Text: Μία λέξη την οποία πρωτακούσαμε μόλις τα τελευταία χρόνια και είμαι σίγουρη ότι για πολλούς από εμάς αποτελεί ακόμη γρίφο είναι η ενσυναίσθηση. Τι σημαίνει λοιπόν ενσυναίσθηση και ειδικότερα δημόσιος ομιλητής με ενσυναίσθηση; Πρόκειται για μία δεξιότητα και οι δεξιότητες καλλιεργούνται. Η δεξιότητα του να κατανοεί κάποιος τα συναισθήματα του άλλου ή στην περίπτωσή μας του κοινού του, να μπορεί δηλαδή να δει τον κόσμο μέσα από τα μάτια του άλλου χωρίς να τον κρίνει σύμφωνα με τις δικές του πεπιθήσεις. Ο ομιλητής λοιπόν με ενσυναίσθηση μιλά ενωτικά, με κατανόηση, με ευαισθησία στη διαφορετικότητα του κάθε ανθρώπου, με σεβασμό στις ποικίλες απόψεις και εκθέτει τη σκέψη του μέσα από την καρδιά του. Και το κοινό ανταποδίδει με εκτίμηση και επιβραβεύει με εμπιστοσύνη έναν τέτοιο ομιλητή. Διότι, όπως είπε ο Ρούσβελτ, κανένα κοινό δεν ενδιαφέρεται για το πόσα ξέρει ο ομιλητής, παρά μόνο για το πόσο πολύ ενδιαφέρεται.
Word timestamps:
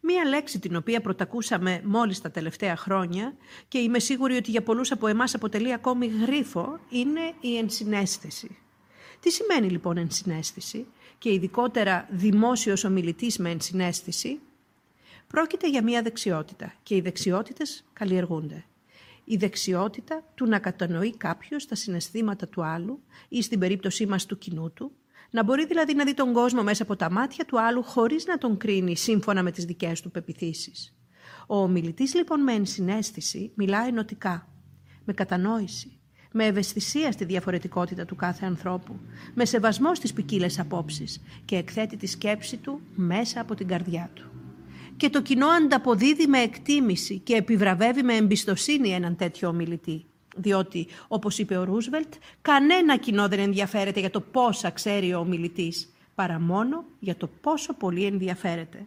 Μία 0.00 0.24
λέξη 0.24 0.58
την 0.58 0.76
οποία 0.76 1.00
πρωτακούσαμε 1.00 1.80
μόλις 1.84 2.20
τα 2.20 2.30
τελευταία 2.30 2.76
χρόνια 2.76 3.36
και 3.68 3.78
είμαι 3.78 3.98
σίγουρη 3.98 4.36
ότι 4.36 4.50
για 4.50 4.62
πολλούς 4.62 4.92
από 4.92 5.06
εμάς 5.06 5.34
αποτελεί 5.34 5.72
ακόμη 5.72 6.06
γρίφο 6.06 6.80
είναι 6.90 7.32
η 7.40 7.56
ενσυναίσθηση. 7.56 8.56
Τι 9.20 9.30
σημαίνει 9.30 9.70
λοιπόν 9.70 9.96
ενσυναίσθηση 9.96 10.86
και 11.18 11.32
ειδικότερα 11.32 12.08
δημόσιος 12.10 12.84
ομιλητής 12.84 13.38
με 13.38 13.50
ενσυναίσθηση; 13.50 14.40
Πρόκειται 15.26 15.68
για 15.68 15.82
μία 15.82 16.02
δεξιότητα 16.02 16.74
και 16.82 16.94
οι 16.96 17.00
δεξιότητες 17.00 17.84
καλλιεργούνται. 17.92 18.64
Η 19.24 19.36
δεξιότητα 19.36 20.24
του 20.34 20.46
να 20.46 20.58
κατανοεί 20.58 21.16
κάποιος 21.16 21.66
τα 21.66 21.74
συναισθήματα 21.74 22.48
του 22.48 22.64
άλλου 22.64 23.00
ή 23.28 23.42
στην 23.42 23.58
περίπτωσή 23.58 24.06
μας 24.06 24.26
του 24.26 24.38
κοινού 24.38 24.72
του, 24.72 24.92
να 25.36 25.42
μπορεί 25.44 25.66
δηλαδή 25.66 25.94
να 25.94 26.04
δει 26.04 26.14
τον 26.14 26.32
κόσμο 26.32 26.62
μέσα 26.62 26.82
από 26.82 26.96
τα 26.96 27.10
μάτια 27.10 27.44
του 27.44 27.60
άλλου 27.60 27.82
χωρίς 27.82 28.26
να 28.26 28.38
τον 28.38 28.56
κρίνει 28.56 28.96
σύμφωνα 28.96 29.42
με 29.42 29.50
τις 29.50 29.64
δικές 29.64 30.00
του 30.00 30.10
πεπιθήσεις. 30.10 30.96
Ο 31.46 31.56
ομιλητής 31.56 32.14
λοιπόν 32.14 32.40
με 32.42 32.52
ενσυναίσθηση 32.52 33.52
μιλά 33.54 33.86
ενωτικά, 33.86 34.48
με 35.04 35.12
κατανόηση, 35.12 35.98
με 36.32 36.44
ευαισθησία 36.44 37.12
στη 37.12 37.24
διαφορετικότητα 37.24 38.04
του 38.04 38.16
κάθε 38.16 38.46
ανθρώπου, 38.46 39.00
με 39.34 39.44
σεβασμό 39.44 39.94
στις 39.94 40.12
ποικίλες 40.12 40.58
απόψεις 40.58 41.22
και 41.44 41.56
εκθέτει 41.56 41.96
τη 41.96 42.06
σκέψη 42.06 42.56
του 42.56 42.80
μέσα 42.94 43.40
από 43.40 43.54
την 43.54 43.68
καρδιά 43.68 44.10
του. 44.14 44.30
Και 44.96 45.10
το 45.10 45.22
κοινό 45.22 45.46
ανταποδίδει 45.46 46.26
με 46.26 46.38
εκτίμηση 46.38 47.18
και 47.18 47.34
επιβραβεύει 47.34 48.02
με 48.02 48.14
εμπιστοσύνη 48.14 48.88
έναν 48.88 49.16
τέτοιο 49.16 49.48
ομιλητή. 49.48 50.06
Διότι, 50.36 50.86
όπως 51.08 51.38
είπε 51.38 51.56
ο 51.56 51.64
Ρούσβελτ, 51.64 52.14
κανένα 52.42 52.96
κοινό 52.96 53.28
δεν 53.28 53.38
ενδιαφέρεται 53.38 54.00
για 54.00 54.10
το 54.10 54.20
πόσα 54.20 54.70
ξέρει 54.70 55.14
ο 55.14 55.18
ομιλητής, 55.18 55.92
παρά 56.14 56.40
μόνο 56.40 56.84
για 56.98 57.16
το 57.16 57.28
πόσο 57.40 57.74
πολύ 57.74 58.04
ενδιαφέρεται. 58.04 58.86